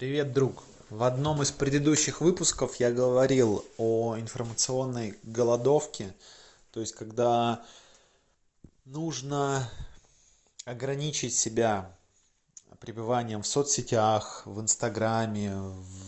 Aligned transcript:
Привет, 0.00 0.32
друг! 0.32 0.62
В 0.88 1.02
одном 1.02 1.42
из 1.42 1.50
предыдущих 1.50 2.22
выпусков 2.22 2.76
я 2.76 2.90
говорил 2.90 3.66
о 3.76 4.16
информационной 4.18 5.18
голодовке, 5.24 6.14
то 6.70 6.80
есть 6.80 6.94
когда 6.94 7.62
нужно 8.86 9.70
ограничить 10.64 11.36
себя 11.36 11.94
пребыванием 12.78 13.42
в 13.42 13.46
соцсетях, 13.46 14.40
в 14.46 14.58
Инстаграме, 14.62 15.54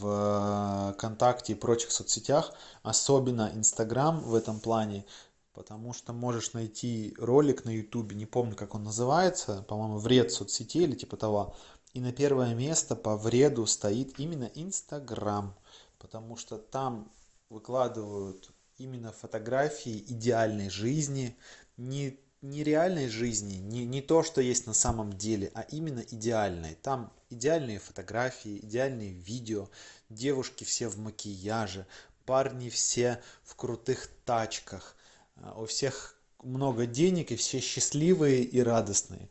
в 0.00 0.94
ВКонтакте 0.94 1.52
и 1.52 1.54
прочих 1.54 1.92
соцсетях, 1.92 2.54
особенно 2.82 3.50
Инстаграм 3.54 4.20
в 4.20 4.34
этом 4.34 4.58
плане, 4.58 5.04
потому 5.52 5.92
что 5.92 6.14
можешь 6.14 6.54
найти 6.54 7.14
ролик 7.18 7.66
на 7.66 7.76
Ютубе, 7.76 8.16
не 8.16 8.24
помню, 8.24 8.56
как 8.56 8.74
он 8.74 8.84
называется, 8.84 9.66
по-моему, 9.68 9.98
«Вред 9.98 10.32
соцсетей» 10.32 10.84
или 10.84 10.94
типа 10.94 11.18
того, 11.18 11.54
и 11.94 12.00
на 12.00 12.12
первое 12.12 12.54
место 12.54 12.96
по 12.96 13.16
вреду 13.16 13.66
стоит 13.66 14.18
именно 14.18 14.50
Инстаграм, 14.54 15.54
потому 15.98 16.36
что 16.36 16.58
там 16.58 17.10
выкладывают 17.50 18.50
именно 18.78 19.12
фотографии 19.12 20.04
идеальной 20.08 20.70
жизни, 20.70 21.36
не, 21.76 22.18
не 22.40 22.64
реальной 22.64 23.08
жизни, 23.08 23.56
не, 23.56 23.84
не 23.84 24.00
то, 24.00 24.22
что 24.22 24.40
есть 24.40 24.66
на 24.66 24.72
самом 24.72 25.12
деле, 25.12 25.50
а 25.54 25.62
именно 25.62 26.00
идеальной. 26.00 26.76
Там 26.76 27.12
идеальные 27.28 27.78
фотографии, 27.78 28.58
идеальные 28.62 29.12
видео, 29.12 29.68
девушки 30.08 30.64
все 30.64 30.88
в 30.88 30.98
макияже, 30.98 31.86
парни 32.24 32.70
все 32.70 33.22
в 33.44 33.54
крутых 33.54 34.08
тачках, 34.24 34.96
а, 35.36 35.60
у 35.60 35.66
всех 35.66 36.16
много 36.42 36.86
денег 36.86 37.30
и 37.30 37.36
все 37.36 37.60
счастливые 37.60 38.42
и 38.42 38.60
радостные 38.60 39.28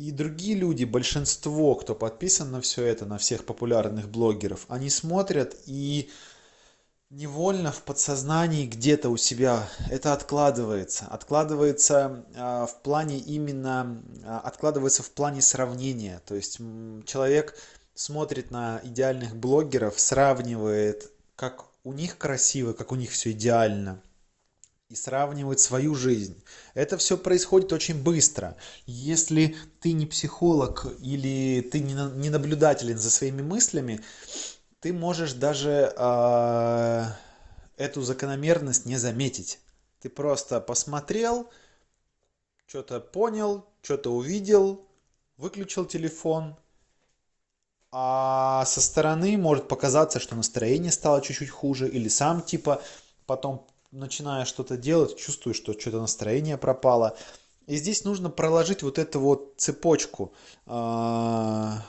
и 0.00 0.12
другие 0.12 0.54
люди 0.56 0.84
большинство 0.84 1.74
кто 1.74 1.94
подписан 1.94 2.50
на 2.50 2.60
все 2.62 2.84
это 2.84 3.04
на 3.04 3.18
всех 3.18 3.44
популярных 3.44 4.08
блогеров 4.08 4.64
они 4.68 4.88
смотрят 4.88 5.54
и 5.66 6.08
невольно 7.10 7.70
в 7.70 7.82
подсознании 7.82 8.66
где-то 8.66 9.10
у 9.10 9.16
себя 9.16 9.68
это 9.90 10.12
откладывается. 10.12 11.06
Откладывается 11.06 12.24
а, 12.36 12.66
в 12.66 12.82
плане 12.82 13.18
именно 13.18 14.00
а, 14.24 14.38
откладывается 14.38 15.02
в 15.02 15.10
плане 15.10 15.42
сравнения. 15.42 16.22
То 16.24 16.36
есть 16.36 16.58
человек 17.04 17.56
смотрит 17.94 18.50
на 18.52 18.80
идеальных 18.84 19.36
блогеров 19.36 19.98
сравнивает 19.98 21.10
как 21.36 21.66
у 21.82 21.92
них 21.92 22.16
красиво 22.16 22.72
как 22.72 22.92
у 22.92 22.94
них 22.94 23.10
все 23.10 23.32
идеально 23.32 24.00
и 24.90 24.96
сравнивать 24.96 25.60
свою 25.60 25.94
жизнь. 25.94 26.42
Это 26.74 26.98
все 26.98 27.16
происходит 27.16 27.72
очень 27.72 28.02
быстро. 28.02 28.56
Если 28.86 29.56
ты 29.80 29.92
не 29.92 30.04
психолог 30.04 30.86
или 31.00 31.62
ты 31.62 31.78
не 31.80 32.28
наблюдателен 32.28 32.98
за 32.98 33.10
своими 33.10 33.40
мыслями, 33.40 34.00
ты 34.80 34.92
можешь 34.92 35.32
даже 35.34 35.94
э, 35.96 37.04
эту 37.76 38.02
закономерность 38.02 38.84
не 38.84 38.96
заметить. 38.96 39.60
Ты 40.00 40.08
просто 40.08 40.60
посмотрел, 40.60 41.48
что-то 42.66 42.98
понял, 42.98 43.66
что-то 43.82 44.12
увидел, 44.12 44.84
выключил 45.36 45.84
телефон, 45.84 46.56
а 47.92 48.64
со 48.64 48.80
стороны 48.80 49.38
может 49.38 49.68
показаться, 49.68 50.18
что 50.18 50.34
настроение 50.34 50.90
стало 50.90 51.22
чуть-чуть 51.22 51.50
хуже, 51.50 51.88
или 51.88 52.08
сам 52.08 52.42
типа 52.42 52.82
потом 53.26 53.68
начиная 53.92 54.44
что-то 54.44 54.76
делать, 54.76 55.16
чувствую, 55.16 55.54
что 55.54 55.72
что-то 55.72 56.00
настроение 56.00 56.56
пропало. 56.56 57.16
И 57.66 57.76
здесь 57.76 58.04
нужно 58.04 58.30
проложить 58.30 58.82
вот 58.82 58.98
эту 58.98 59.20
вот 59.20 59.54
цепочку 59.56 60.32
а, 60.66 61.84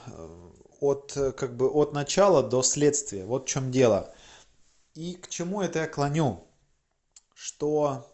от, 0.80 1.12
как 1.36 1.56
бы, 1.56 1.68
от 1.68 1.92
начала 1.92 2.42
до 2.42 2.62
следствия. 2.62 3.24
Вот 3.24 3.44
в 3.44 3.48
чем 3.48 3.70
дело. 3.70 4.14
И 4.94 5.14
к 5.14 5.28
чему 5.28 5.62
это 5.62 5.80
я 5.80 5.88
клоню? 5.88 6.44
Что 7.34 8.06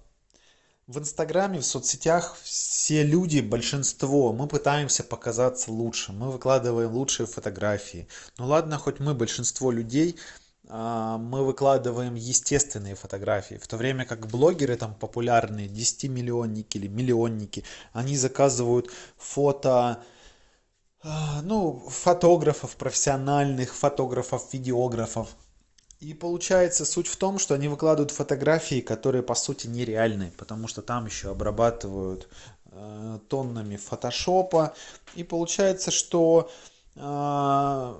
в 0.86 0.98
Инстаграме, 0.98 1.60
в 1.60 1.66
соцсетях 1.66 2.38
все 2.42 3.02
люди, 3.02 3.40
большинство, 3.40 4.32
мы 4.32 4.46
пытаемся 4.48 5.04
показаться 5.04 5.70
лучше, 5.70 6.12
мы 6.12 6.30
выкладываем 6.30 6.90
лучшие 6.92 7.26
фотографии. 7.26 8.08
Ну 8.38 8.46
ладно, 8.46 8.78
хоть 8.78 8.98
мы, 8.98 9.12
большинство 9.12 9.70
людей, 9.70 10.16
мы 10.68 11.44
выкладываем 11.44 12.14
естественные 12.14 12.94
фотографии, 12.94 13.54
в 13.54 13.66
то 13.66 13.76
время 13.76 14.04
как 14.04 14.26
блогеры 14.26 14.76
там 14.76 14.94
популярные, 14.94 15.66
10-миллионники 15.66 16.76
или 16.76 16.88
миллионники, 16.88 17.64
они 17.92 18.16
заказывают 18.16 18.90
фото, 19.16 20.02
а, 21.02 21.40
ну, 21.42 21.82
фотографов 21.88 22.76
профессиональных, 22.76 23.74
фотографов, 23.74 24.52
видеографов. 24.52 25.28
И 26.00 26.14
получается 26.14 26.84
суть 26.84 27.08
в 27.08 27.16
том, 27.16 27.38
что 27.38 27.54
они 27.54 27.66
выкладывают 27.68 28.10
фотографии, 28.10 28.80
которые 28.80 29.22
по 29.22 29.34
сути 29.34 29.66
нереальны, 29.66 30.32
потому 30.36 30.68
что 30.68 30.82
там 30.82 31.06
еще 31.06 31.30
обрабатывают 31.30 32.28
э, 32.66 33.18
тоннами 33.28 33.76
фотошопа. 33.76 34.74
И 35.16 35.24
получается, 35.24 35.90
что 35.90 36.50
э, 36.94 37.94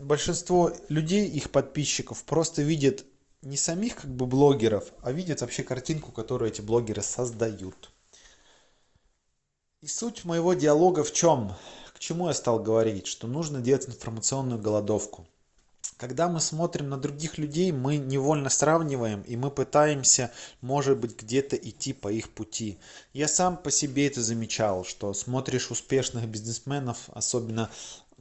большинство 0.00 0.72
людей, 0.88 1.28
их 1.28 1.50
подписчиков, 1.50 2.24
просто 2.24 2.62
видят 2.62 3.04
не 3.42 3.56
самих 3.56 3.96
как 3.96 4.10
бы 4.10 4.26
блогеров, 4.26 4.92
а 5.02 5.12
видят 5.12 5.40
вообще 5.40 5.62
картинку, 5.62 6.12
которую 6.12 6.50
эти 6.50 6.60
блогеры 6.60 7.02
создают. 7.02 7.90
И 9.80 9.86
суть 9.86 10.24
моего 10.24 10.54
диалога 10.54 11.04
в 11.04 11.12
чем? 11.12 11.54
К 11.94 12.00
чему 12.00 12.26
я 12.28 12.34
стал 12.34 12.60
говорить? 12.60 13.06
Что 13.06 13.28
нужно 13.28 13.60
делать 13.60 13.88
информационную 13.88 14.60
голодовку. 14.60 15.26
Когда 15.96 16.28
мы 16.28 16.40
смотрим 16.40 16.88
на 16.88 16.96
других 16.96 17.38
людей, 17.38 17.72
мы 17.72 17.96
невольно 17.96 18.50
сравниваем, 18.50 19.22
и 19.22 19.36
мы 19.36 19.50
пытаемся, 19.50 20.32
может 20.60 20.98
быть, 20.98 21.20
где-то 21.20 21.56
идти 21.56 21.92
по 21.92 22.06
их 22.12 22.30
пути. 22.30 22.78
Я 23.12 23.26
сам 23.26 23.56
по 23.56 23.72
себе 23.72 24.06
это 24.06 24.22
замечал, 24.22 24.84
что 24.84 25.12
смотришь 25.12 25.72
успешных 25.72 26.28
бизнесменов, 26.28 27.08
особенно 27.08 27.68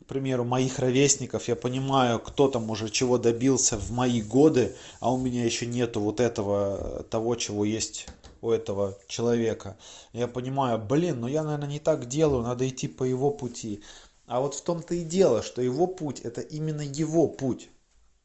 к 0.01 0.05
примеру, 0.05 0.43
моих 0.43 0.79
ровесников, 0.79 1.47
я 1.47 1.55
понимаю, 1.55 2.19
кто 2.19 2.47
там 2.47 2.69
уже 2.69 2.89
чего 2.89 3.17
добился 3.17 3.77
в 3.77 3.91
мои 3.91 4.21
годы, 4.21 4.75
а 4.99 5.11
у 5.11 5.17
меня 5.17 5.43
еще 5.43 5.65
нету 5.65 5.99
вот 5.99 6.19
этого, 6.19 7.03
того, 7.09 7.35
чего 7.35 7.65
есть 7.65 8.07
у 8.41 8.51
этого 8.51 8.97
человека. 9.07 9.77
Я 10.13 10.27
понимаю, 10.27 10.79
блин, 10.79 11.21
ну 11.21 11.27
я, 11.27 11.43
наверное, 11.43 11.67
не 11.67 11.79
так 11.79 12.07
делаю, 12.07 12.43
надо 12.43 12.67
идти 12.67 12.87
по 12.87 13.03
его 13.03 13.31
пути. 13.31 13.81
А 14.27 14.39
вот 14.39 14.55
в 14.55 14.61
том-то 14.61 14.93
и 14.93 15.03
дело, 15.03 15.41
что 15.41 15.61
его 15.61 15.87
путь, 15.87 16.19
это 16.21 16.41
именно 16.41 16.81
его 16.81 17.27
путь. 17.27 17.69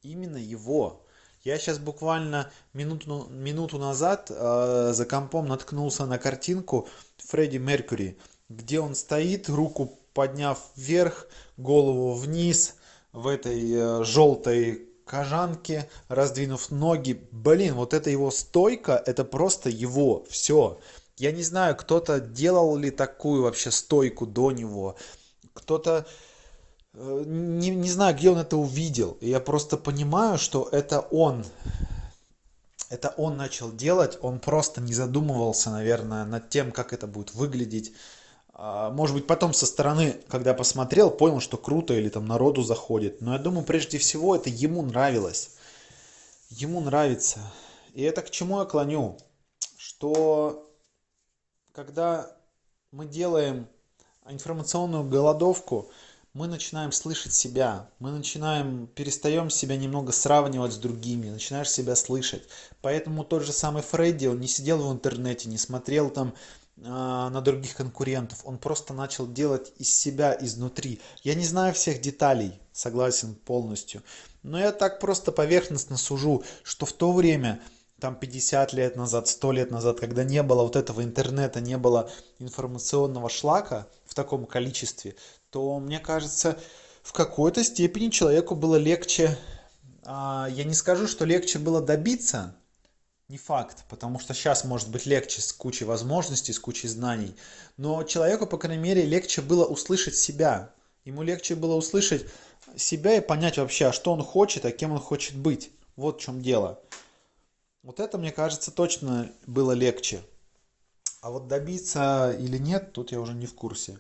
Именно 0.03 0.37
его. 0.37 1.03
Я 1.45 1.59
сейчас 1.59 1.79
буквально 1.79 2.51
минуту, 2.73 3.27
минуту 3.31 3.79
назад 3.79 4.31
э, 4.31 4.91
за 4.93 5.07
компом 5.07 5.49
наткнулся 5.49 6.07
на 6.07 6.19
картинку 6.19 6.89
Фредди 7.19 7.57
Меркьюри, 7.57 8.19
где 8.49 8.79
он 8.79 8.95
стоит, 8.95 9.49
руку 9.49 9.99
подняв 10.15 10.59
вверх, 10.77 11.27
голову 11.57 12.15
вниз 12.15 12.75
в 13.13 13.27
этой 13.27 13.73
э, 13.73 14.05
желтой 14.05 14.89
кожанке, 15.05 15.89
раздвинув 16.09 16.71
ноги. 16.71 17.27
Блин, 17.31 17.75
вот 17.75 17.95
это 17.95 18.11
его 18.11 18.31
стойка, 18.31 19.03
это 19.05 19.25
просто 19.25 19.69
его, 19.69 20.25
все. 20.29 20.81
Я 21.19 21.33
не 21.33 21.43
знаю, 21.43 21.77
кто-то 21.77 22.21
делал 22.21 22.77
ли 22.77 22.91
такую 22.91 23.43
вообще 23.43 23.71
стойку 23.71 24.27
до 24.27 24.51
него. 24.53 24.97
Кто-то 25.53 26.07
э, 26.95 27.23
не, 27.27 27.71
не 27.71 27.91
знаю, 27.91 28.17
где 28.17 28.31
он 28.31 28.39
это 28.39 28.57
увидел. 28.57 29.19
Я 29.21 29.41
просто 29.41 29.77
понимаю, 29.77 30.39
что 30.39 30.69
это 30.73 31.01
он. 31.01 31.45
Это 32.89 33.11
он 33.17 33.37
начал 33.37 33.71
делать. 33.71 34.19
Он 34.23 34.39
просто 34.39 34.81
не 34.81 34.95
задумывался, 34.95 35.71
наверное, 35.71 36.25
над 36.25 36.49
тем, 36.49 36.73
как 36.73 36.93
это 36.93 37.07
будет 37.07 37.35
выглядеть 37.35 37.93
может 38.55 39.17
быть, 39.17 39.27
потом 39.27 39.55
со 39.55 39.67
стороны, 39.67 40.21
когда 40.29 40.55
посмотрел, 40.55 41.11
понял, 41.11 41.41
что 41.41 41.57
круто 41.57 41.95
или 41.95 42.09
там 42.09 42.27
народу 42.27 42.63
заходит. 42.63 43.21
Но 43.21 43.33
я 43.33 43.39
думаю, 43.39 43.65
прежде 43.65 43.99
всего, 43.99 44.37
это 44.37 44.51
ему 44.51 44.83
нравилось. 44.83 45.57
Ему 46.51 46.81
нравится. 46.81 47.41
И 47.95 48.03
это 48.03 48.23
к 48.23 48.31
чему 48.31 48.61
я 48.61 48.67
клоню? 48.67 49.19
Что 49.77 50.71
когда 51.73 52.31
мы 52.91 53.07
делаем 53.07 53.67
информационную 54.29 55.05
голодовку, 55.05 55.91
мы 56.35 56.47
начинаем 56.47 56.93
слышать 56.93 57.35
себя, 57.35 57.91
мы 57.99 58.11
начинаем, 58.11 58.87
перестаем 58.87 59.51
себя 59.51 59.77
немного 59.77 60.13
сравнивать 60.13 60.73
с 60.73 60.79
другими, 60.79 61.29
начинаешь 61.29 61.71
себя 61.71 61.95
слышать. 61.95 62.45
Поэтому 62.81 63.25
тот 63.25 63.43
же 63.43 63.53
самый 63.53 63.83
Фредди, 63.83 64.27
он 64.27 64.41
не 64.41 64.47
сидел 64.49 64.79
в 64.79 64.93
интернете, 64.93 65.51
не 65.51 65.59
смотрел 65.59 66.09
там 66.09 66.29
а, 66.31 66.35
на 66.89 67.41
других 67.41 67.75
конкурентов. 67.77 68.41
Он 68.45 68.59
просто 68.59 68.93
начал 68.93 69.27
делать 69.27 69.73
из 69.79 69.95
себя 69.95 70.37
изнутри. 70.41 71.01
Я 71.23 71.35
не 71.35 71.45
знаю 71.45 71.75
всех 71.75 72.01
деталей, 72.01 72.61
согласен 72.73 73.35
полностью. 73.35 74.03
Но 74.43 74.59
я 74.59 74.73
так 74.73 74.99
просто 74.99 75.31
поверхностно 75.31 75.97
сужу, 75.97 76.43
что 76.65 76.87
в 76.87 76.93
то 76.93 77.13
время, 77.13 77.61
там 78.01 78.17
50 78.17 78.73
лет 78.73 78.97
назад, 78.97 79.29
100 79.29 79.53
лет 79.53 79.71
назад, 79.71 80.01
когда 80.01 80.25
не 80.25 80.43
было 80.43 80.63
вот 80.63 80.75
этого 80.75 81.05
интернета, 81.05 81.61
не 81.61 81.79
было 81.79 82.11
информационного 82.41 83.29
шлака 83.29 83.87
в 84.05 84.15
таком 84.15 84.47
количестве, 84.47 85.15
то 85.51 85.79
мне 85.79 86.01
кажется, 86.01 86.59
в 87.03 87.13
какой-то 87.13 87.63
степени 87.63 88.09
человеку 88.09 88.57
было 88.57 88.77
легче, 88.77 89.39
а, 90.05 90.49
я 90.51 90.65
не 90.65 90.75
скажу, 90.75 91.07
что 91.07 91.25
легче 91.25 91.61
было 91.61 91.81
добиться, 91.81 92.57
не 93.33 93.39
факт, 93.39 93.85
потому 93.89 94.19
что 94.19 94.35
сейчас 94.35 94.63
может 94.63 94.91
быть 94.91 95.07
легче 95.07 95.41
с 95.41 95.55
кучей 95.55 95.87
возможностей, 95.87 96.53
с 96.53 96.59
кучей 96.59 96.87
знаний, 96.89 97.35
но 97.79 98.03
человеку, 98.03 98.47
по 98.47 98.59
крайней 98.59 98.83
мере, 98.83 99.07
легче 99.07 99.41
было 99.41 99.65
услышать 99.65 100.17
себя. 100.17 100.71
Ему 101.07 101.23
легче 101.23 101.55
было 101.55 101.75
услышать 101.75 102.27
себя 102.77 103.17
и 103.17 103.23
понять 103.23 103.57
вообще, 103.57 103.87
а 103.87 103.93
что 103.95 104.13
он 104.13 104.23
хочет, 104.23 104.67
а 104.67 104.71
кем 104.71 104.93
он 104.93 104.99
хочет 104.99 105.35
быть. 105.35 105.71
Вот 105.97 106.21
в 106.21 106.23
чем 106.23 106.43
дело. 106.43 106.79
Вот 107.83 108.01
это, 108.01 108.19
мне 108.19 108.33
кажется, 108.33 108.71
точно 108.71 109.33
было 109.47 109.73
легче. 109.73 110.21
А 111.23 111.31
вот 111.31 111.49
добиться 111.49 112.37
или 112.39 112.59
нет, 112.59 112.93
тут 112.93 113.13
я 113.13 113.21
уже 113.21 113.33
не 113.33 113.47
в 113.47 113.55
курсе. 113.55 113.99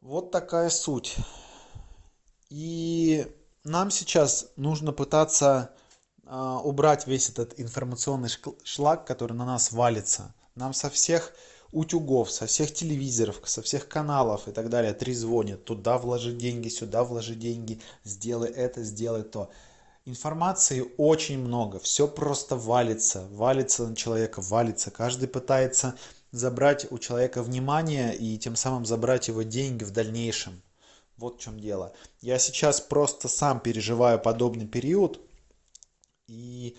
Вот 0.00 0.30
такая 0.30 0.70
суть. 0.70 1.16
И 2.50 3.26
нам 3.64 3.90
сейчас 3.90 4.46
нужно 4.54 4.92
пытаться 4.92 5.74
убрать 6.30 7.06
весь 7.06 7.30
этот 7.30 7.58
информационный 7.58 8.28
шлак, 8.64 9.06
который 9.06 9.32
на 9.32 9.46
нас 9.46 9.72
валится. 9.72 10.34
Нам 10.54 10.74
со 10.74 10.90
всех 10.90 11.32
утюгов, 11.72 12.30
со 12.30 12.46
всех 12.46 12.72
телевизоров, 12.72 13.40
со 13.44 13.62
всех 13.62 13.88
каналов 13.88 14.48
и 14.48 14.52
так 14.52 14.68
далее 14.68 14.92
трезвонят. 14.92 15.64
Туда 15.64 15.98
вложи 15.98 16.32
деньги, 16.32 16.68
сюда 16.68 17.04
вложи 17.04 17.34
деньги, 17.34 17.80
сделай 18.04 18.50
это, 18.50 18.82
сделай 18.82 19.22
то. 19.22 19.50
Информации 20.04 20.90
очень 20.96 21.38
много, 21.38 21.78
все 21.78 22.08
просто 22.08 22.56
валится, 22.56 23.26
валится 23.30 23.86
на 23.86 23.94
человека, 23.94 24.40
валится. 24.40 24.90
Каждый 24.90 25.28
пытается 25.28 25.94
забрать 26.30 26.90
у 26.90 26.98
человека 26.98 27.42
внимание 27.42 28.16
и 28.16 28.38
тем 28.38 28.56
самым 28.56 28.86
забрать 28.86 29.28
его 29.28 29.42
деньги 29.42 29.84
в 29.84 29.90
дальнейшем. 29.90 30.62
Вот 31.18 31.36
в 31.36 31.40
чем 31.40 31.60
дело. 31.60 31.92
Я 32.20 32.38
сейчас 32.38 32.80
просто 32.80 33.28
сам 33.28 33.60
переживаю 33.60 34.18
подобный 34.18 34.66
период, 34.66 35.20
и 36.28 36.76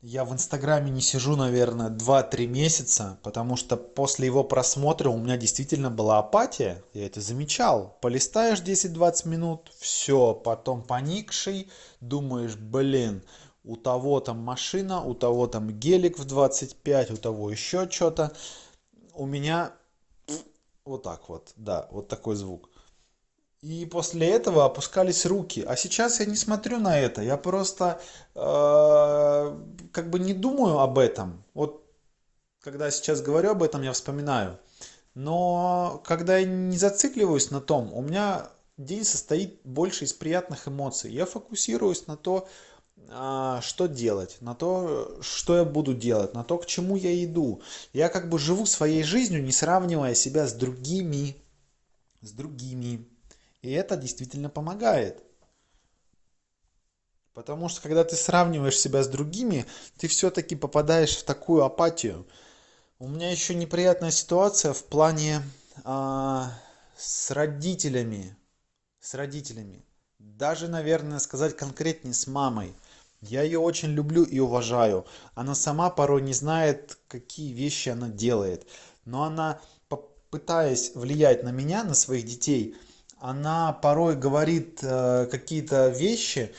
я 0.00 0.24
в 0.24 0.32
Инстаграме 0.32 0.90
не 0.90 1.00
сижу, 1.00 1.36
наверное, 1.36 1.88
2-3 1.88 2.46
месяца, 2.48 3.20
потому 3.22 3.54
что 3.54 3.76
после 3.76 4.26
его 4.26 4.42
просмотра 4.42 5.10
у 5.10 5.18
меня 5.18 5.36
действительно 5.36 5.90
была 5.90 6.18
апатия. 6.18 6.82
Я 6.92 7.06
это 7.06 7.20
замечал. 7.20 7.96
Полистаешь 8.00 8.60
10-20 8.60 9.28
минут, 9.28 9.70
все, 9.78 10.34
потом 10.34 10.82
поникший, 10.82 11.70
думаешь, 12.00 12.56
блин, 12.56 13.22
у 13.62 13.76
того 13.76 14.18
там 14.18 14.40
машина, 14.40 15.04
у 15.04 15.14
того 15.14 15.46
там 15.46 15.70
гелик 15.70 16.18
в 16.18 16.24
25, 16.24 17.12
у 17.12 17.16
того 17.16 17.50
еще 17.52 17.88
что-то. 17.88 18.32
У 19.14 19.26
меня 19.26 19.72
вот 20.84 21.04
так 21.04 21.28
вот, 21.28 21.52
да, 21.54 21.86
вот 21.92 22.08
такой 22.08 22.34
звук. 22.34 22.71
И 23.62 23.86
после 23.86 24.28
этого 24.28 24.64
опускались 24.64 25.24
руки. 25.24 25.64
А 25.66 25.76
сейчас 25.76 26.18
я 26.18 26.26
не 26.26 26.34
смотрю 26.34 26.78
на 26.78 26.98
это. 26.98 27.22
Я 27.22 27.36
просто 27.36 28.00
э, 28.34 28.38
как 29.92 30.10
бы 30.10 30.18
не 30.18 30.34
думаю 30.34 30.80
об 30.80 30.98
этом. 30.98 31.44
Вот 31.54 31.84
когда 32.60 32.86
я 32.86 32.90
сейчас 32.90 33.22
говорю 33.22 33.52
об 33.52 33.62
этом, 33.62 33.82
я 33.82 33.92
вспоминаю. 33.92 34.58
Но 35.14 36.02
когда 36.04 36.38
я 36.38 36.44
не 36.44 36.76
зацикливаюсь 36.76 37.52
на 37.52 37.60
том, 37.60 37.92
у 37.94 38.02
меня 38.02 38.50
день 38.78 39.04
состоит 39.04 39.60
больше 39.62 40.06
из 40.06 40.12
приятных 40.12 40.66
эмоций. 40.66 41.12
Я 41.12 41.24
фокусируюсь 41.24 42.08
на 42.08 42.16
то, 42.16 42.48
э, 42.96 43.58
что 43.62 43.86
делать, 43.86 44.38
на 44.40 44.56
то, 44.56 45.18
что 45.20 45.58
я 45.58 45.64
буду 45.64 45.94
делать, 45.94 46.34
на 46.34 46.42
то, 46.42 46.58
к 46.58 46.66
чему 46.66 46.96
я 46.96 47.24
иду. 47.24 47.62
Я 47.92 48.08
как 48.08 48.28
бы 48.28 48.40
живу 48.40 48.66
своей 48.66 49.04
жизнью, 49.04 49.40
не 49.40 49.52
сравнивая 49.52 50.14
себя 50.14 50.48
с 50.48 50.52
другими, 50.52 51.36
с 52.22 52.32
другими. 52.32 53.11
И 53.62 53.70
это 53.70 53.96
действительно 53.96 54.50
помогает. 54.50 55.22
Потому 57.32 57.68
что 57.68 57.80
когда 57.80 58.04
ты 58.04 58.16
сравниваешь 58.16 58.78
себя 58.78 59.02
с 59.02 59.08
другими, 59.08 59.64
ты 59.96 60.08
все-таки 60.08 60.54
попадаешь 60.54 61.16
в 61.16 61.24
такую 61.24 61.64
апатию. 61.64 62.26
У 62.98 63.08
меня 63.08 63.30
еще 63.30 63.54
неприятная 63.54 64.10
ситуация 64.10 64.72
в 64.72 64.84
плане 64.84 65.42
а, 65.84 66.52
с 66.96 67.30
родителями. 67.30 68.36
С 69.00 69.14
родителями. 69.14 69.84
Даже, 70.18 70.68
наверное, 70.68 71.18
сказать 71.20 71.56
конкретнее 71.56 72.14
с 72.14 72.26
мамой. 72.26 72.74
Я 73.20 73.42
ее 73.42 73.60
очень 73.60 73.90
люблю 73.90 74.24
и 74.24 74.40
уважаю. 74.40 75.06
Она 75.34 75.54
сама 75.54 75.88
порой 75.90 76.22
не 76.22 76.34
знает, 76.34 76.98
какие 77.08 77.52
вещи 77.52 77.88
она 77.88 78.08
делает. 78.08 78.66
Но 79.04 79.22
она, 79.22 79.60
пытаясь 80.30 80.94
влиять 80.94 81.44
на 81.44 81.50
меня, 81.50 81.84
на 81.84 81.94
своих 81.94 82.24
детей, 82.26 82.76
она 83.22 83.72
порой 83.72 84.16
говорит 84.16 84.80
э, 84.82 85.28
какие-то 85.30 85.90
вещи, 85.90 86.52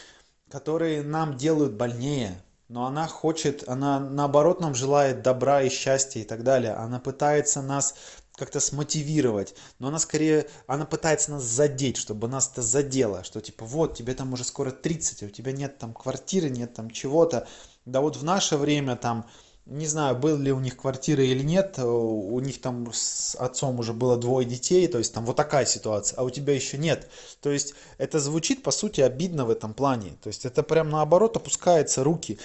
которые 0.49 1.03
нам 1.03 1.35
делают 1.35 1.73
больнее, 1.73 2.41
но 2.69 2.85
она 2.85 3.05
хочет, 3.05 3.67
она 3.67 3.99
наоборот 3.99 4.61
нам 4.61 4.73
желает 4.73 5.21
добра 5.23 5.63
и 5.63 5.69
счастья 5.69 6.21
и 6.21 6.23
так 6.23 6.43
далее. 6.43 6.71
Она 6.71 7.01
пытается 7.01 7.61
нас 7.61 7.95
как-то 8.37 8.61
смотивировать, 8.61 9.55
но 9.79 9.89
она 9.89 9.99
скорее, 9.99 10.47
она 10.65 10.85
пытается 10.85 11.31
нас 11.31 11.43
задеть, 11.43 11.97
чтобы 11.97 12.29
нас 12.29 12.49
это 12.53 12.61
задело, 12.61 13.25
что 13.25 13.41
типа 13.41 13.65
вот, 13.65 13.97
тебе 13.97 14.13
там 14.13 14.31
уже 14.31 14.45
скоро 14.45 14.71
30, 14.71 15.23
а 15.23 15.25
у 15.25 15.29
тебя 15.29 15.51
нет 15.51 15.79
там 15.79 15.93
квартиры, 15.93 16.49
нет 16.49 16.73
там 16.73 16.89
чего-то, 16.89 17.45
да 17.83 17.99
вот 17.99 18.15
в 18.15 18.23
наше 18.23 18.55
время 18.55 18.95
там 18.95 19.29
не 19.65 19.87
знаю, 19.87 20.17
был 20.17 20.37
ли 20.37 20.51
у 20.51 20.59
них 20.59 20.75
квартира 20.75 21.23
или 21.23 21.41
нет, 21.41 21.79
у 21.79 22.39
них 22.41 22.59
там 22.59 22.91
с 22.91 23.33
отцом 23.35 23.79
уже 23.79 23.93
было 23.93 24.17
двое 24.17 24.45
детей, 24.45 24.87
то 24.87 24.97
есть 24.97 25.13
там 25.13 25.25
вот 25.25 25.37
такая 25.37 25.65
ситуация, 25.65 26.17
а 26.17 26.23
у 26.23 26.29
тебя 26.29 26.53
еще 26.53 26.77
нет. 26.77 27.09
То 27.41 27.49
есть 27.49 27.73
это 27.97 28.19
звучит, 28.19 28.61
по 28.61 28.71
сути, 28.71 28.99
обидно 28.99 29.45
в 29.45 29.49
этом 29.49 29.73
плане. 29.73 30.17
То 30.21 30.27
есть 30.27 30.45
это 30.45 30.63
прям 30.63 30.89
наоборот 30.89 31.37
опускаются 31.37 32.03
руки. 32.03 32.39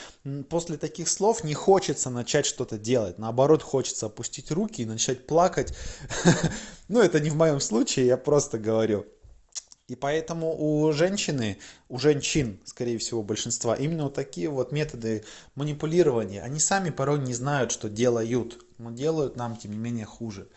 После 0.48 0.76
таких 0.76 1.08
слов 1.08 1.42
не 1.42 1.54
хочется 1.54 2.08
начать 2.08 2.46
что-то 2.46 2.78
делать, 2.78 3.18
наоборот 3.18 3.62
хочется 3.62 4.06
опустить 4.06 4.52
руки 4.52 4.82
и 4.82 4.86
начать 4.86 5.26
плакать. 5.26 5.74
Ну, 6.90 7.02
это 7.02 7.20
не 7.20 7.28
в 7.28 7.36
моем 7.36 7.60
случае, 7.60 8.06
я 8.06 8.16
просто 8.16 8.58
говорю. 8.58 9.04
И 9.88 9.96
поэтому 9.96 10.54
у 10.54 10.92
женщины, 10.92 11.58
у 11.88 11.98
женщин, 11.98 12.60
скорее 12.64 12.98
всего, 12.98 13.22
большинства, 13.22 13.74
именно 13.74 14.04
вот 14.04 14.14
такие 14.14 14.50
вот 14.50 14.70
методы 14.70 15.24
манипулирования, 15.54 16.42
они 16.42 16.60
сами 16.60 16.90
порой 16.90 17.18
не 17.20 17.32
знают, 17.32 17.72
что 17.72 17.88
делают, 17.88 18.62
но 18.76 18.90
делают 18.90 19.36
нам, 19.36 19.56
тем 19.56 19.72
не 19.72 19.78
менее, 19.78 20.04
хуже. 20.04 20.48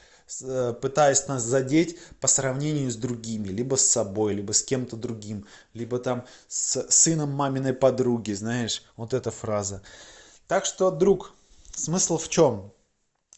Э, 0.41 0.73
пытаясь 0.79 1.27
нас 1.27 1.43
задеть 1.43 1.97
по 2.19 2.27
сравнению 2.27 2.91
с 2.91 2.97
другими, 2.97 3.47
либо 3.47 3.75
с 3.75 3.87
собой, 3.87 4.33
либо 4.33 4.51
с 4.51 4.63
кем-то 4.63 4.97
другим, 4.97 5.45
либо 5.73 5.99
там 5.99 6.25
с 6.49 6.85
сыном 6.89 7.31
маминой 7.31 7.73
подруги, 7.73 8.33
знаешь, 8.33 8.83
вот 8.97 9.13
эта 9.13 9.31
фраза. 9.31 9.81
Так 10.47 10.65
что, 10.65 10.91
друг, 10.91 11.33
смысл 11.73 12.17
в 12.17 12.27
чем? 12.27 12.73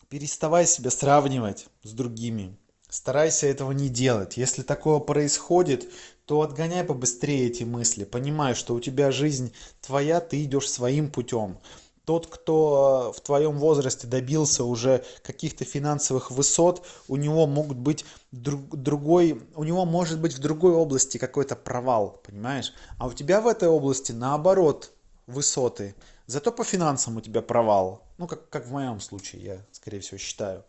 Переставай 0.10 0.66
себя 0.66 0.90
сравнивать 0.90 1.68
с 1.84 1.92
другими, 1.92 2.58
Старайся 2.94 3.48
этого 3.48 3.72
не 3.72 3.90
делать. 3.90 4.38
Если 4.38 4.62
такое 4.62 5.00
происходит, 5.00 5.92
то 6.28 6.42
отгоняй 6.44 6.84
побыстрее 6.84 7.48
эти 7.48 7.64
мысли. 7.64 8.04
Понимай, 8.04 8.54
что 8.54 8.76
у 8.76 8.80
тебя 8.80 9.10
жизнь 9.10 9.52
твоя, 9.82 10.22
ты 10.22 10.44
идешь 10.44 10.70
своим 10.70 11.10
путем. 11.12 11.58
Тот, 12.06 12.28
кто 12.28 13.12
в 13.18 13.20
твоем 13.22 13.58
возрасте 13.58 14.06
добился 14.06 14.64
уже 14.64 15.04
каких-то 15.24 15.66
финансовых 15.66 16.30
высот, 16.30 16.86
у 17.08 17.16
него 17.16 17.48
могут 17.48 17.80
быть 17.80 18.06
друг, 18.32 18.62
другой, 18.70 19.42
у 19.56 19.64
него 19.64 19.86
может 19.86 20.22
быть 20.22 20.36
в 20.36 20.40
другой 20.40 20.74
области 20.74 21.18
какой-то 21.18 21.56
провал, 21.56 22.22
понимаешь? 22.24 22.74
А 23.00 23.08
у 23.08 23.14
тебя 23.14 23.42
в 23.42 23.48
этой 23.48 23.70
области 23.70 24.12
наоборот 24.12 24.92
высоты. 25.26 25.96
Зато 26.28 26.52
по 26.52 26.64
финансам 26.64 27.18
у 27.18 27.22
тебя 27.22 27.42
провал. 27.42 28.04
Ну, 28.20 28.28
как, 28.28 28.50
как 28.50 28.68
в 28.68 28.72
моем 28.72 29.00
случае, 29.00 29.42
я, 29.42 29.66
скорее 29.72 30.02
всего, 30.02 30.20
считаю. 30.20 30.64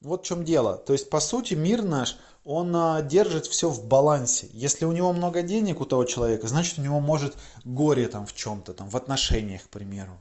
Вот 0.00 0.22
в 0.22 0.26
чем 0.26 0.44
дело. 0.44 0.76
То 0.76 0.92
есть, 0.92 1.10
по 1.10 1.20
сути, 1.20 1.54
мир 1.54 1.82
наш, 1.82 2.18
он 2.44 2.74
а, 2.76 3.02
держит 3.02 3.46
все 3.46 3.68
в 3.68 3.84
балансе. 3.84 4.48
Если 4.52 4.84
у 4.84 4.92
него 4.92 5.12
много 5.12 5.42
денег 5.42 5.80
у 5.80 5.84
того 5.84 6.04
человека, 6.04 6.46
значит, 6.46 6.78
у 6.78 6.82
него 6.82 7.00
может 7.00 7.36
горе 7.64 8.06
там 8.08 8.24
в 8.24 8.34
чем-то, 8.34 8.74
там, 8.74 8.88
в 8.88 8.96
отношениях, 8.96 9.64
к 9.64 9.68
примеру. 9.68 10.12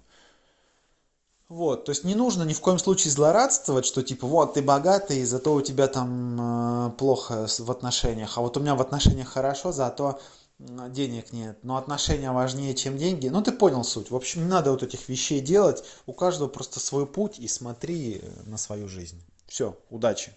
Вот, 1.47 1.85
то 1.85 1.91
есть 1.91 2.03
не 2.03 2.15
нужно 2.15 2.43
ни 2.43 2.53
в 2.53 2.59
коем 2.59 2.77
случае 2.77 3.11
злорадствовать, 3.11 3.85
что 3.85 4.03
типа 4.03 4.27
вот 4.27 4.55
ты 4.55 4.61
богатый, 4.61 5.23
зато 5.23 5.53
у 5.53 5.61
тебя 5.61 5.87
там 5.87 6.89
э, 6.89 6.91
плохо 6.97 7.47
в 7.47 7.71
отношениях, 7.71 8.37
а 8.37 8.41
вот 8.41 8.57
у 8.57 8.59
меня 8.59 8.75
в 8.75 8.81
отношениях 8.81 9.29
хорошо, 9.29 9.71
зато 9.71 10.19
денег 10.59 11.31
нет, 11.31 11.59
но 11.63 11.77
отношения 11.77 12.31
важнее, 12.31 12.73
чем 12.73 12.97
деньги. 12.97 13.27
Ну, 13.27 13.41
ты 13.41 13.51
понял 13.51 13.83
суть. 13.83 14.11
В 14.11 14.15
общем, 14.15 14.41
не 14.41 14.47
надо 14.47 14.71
вот 14.71 14.83
этих 14.83 15.07
вещей 15.07 15.39
делать. 15.39 15.83
У 16.05 16.13
каждого 16.13 16.49
просто 16.49 16.79
свой 16.79 17.05
путь 17.05 17.37
и 17.39 17.47
смотри 17.47 18.23
на 18.45 18.57
свою 18.57 18.87
жизнь. 18.87 19.21
Все, 19.47 19.77
удачи! 19.89 20.33